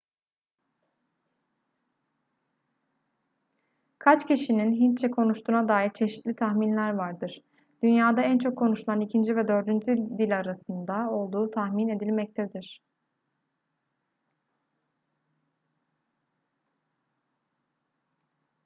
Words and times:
kaç 3.99 4.27
kişinin 4.27 4.73
hintçe 4.75 5.11
konuştuğuna 5.11 5.67
dair 5.67 5.89
çeşitli 5.93 6.35
tahminler 6.35 6.93
vardır 6.93 7.41
dünyada 7.83 8.21
en 8.21 8.37
çok 8.37 8.57
konuşulan 8.57 9.01
ikinci 9.01 9.35
ve 9.35 9.47
dördüncü 9.47 9.95
dil 9.97 10.37
arasında 10.37 11.09
olduğu 11.11 11.51
tahmin 11.51 11.87
edilmektedir 11.89 12.81